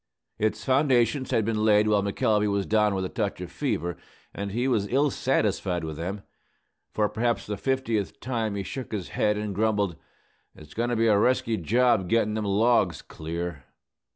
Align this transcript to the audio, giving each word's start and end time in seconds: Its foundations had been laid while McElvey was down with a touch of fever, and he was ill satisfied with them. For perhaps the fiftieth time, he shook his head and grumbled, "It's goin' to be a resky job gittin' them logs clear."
Its 0.39 0.65
foundations 0.65 1.29
had 1.29 1.45
been 1.45 1.63
laid 1.63 1.87
while 1.87 2.01
McElvey 2.01 2.49
was 2.49 2.65
down 2.65 2.95
with 2.95 3.05
a 3.05 3.09
touch 3.09 3.39
of 3.39 3.51
fever, 3.51 3.97
and 4.33 4.51
he 4.51 4.67
was 4.67 4.87
ill 4.87 5.11
satisfied 5.11 5.83
with 5.83 5.95
them. 5.95 6.23
For 6.91 7.07
perhaps 7.07 7.45
the 7.45 7.55
fiftieth 7.55 8.19
time, 8.19 8.55
he 8.55 8.63
shook 8.63 8.93
his 8.93 9.09
head 9.09 9.37
and 9.37 9.53
grumbled, 9.53 9.95
"It's 10.55 10.73
goin' 10.73 10.89
to 10.89 10.95
be 10.95 11.05
a 11.05 11.19
resky 11.19 11.55
job 11.61 12.09
gittin' 12.09 12.33
them 12.33 12.45
logs 12.45 13.03
clear." 13.03 13.65